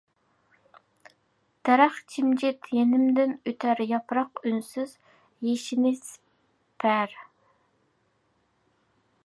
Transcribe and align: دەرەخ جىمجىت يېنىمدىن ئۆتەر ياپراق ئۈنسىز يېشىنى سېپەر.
دەرەخ 1.67 1.99
جىمجىت 2.13 2.69
يېنىمدىن 2.77 3.35
ئۆتەر 3.51 3.83
ياپراق 3.91 4.41
ئۈنسىز 4.51 4.95
يېشىنى 5.49 5.93
سېپەر. 6.01 7.17